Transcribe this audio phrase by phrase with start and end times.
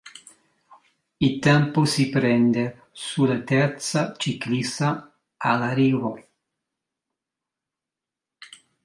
[1.19, 6.17] Il tempo si prende sulla terza ciclista all'arrivo.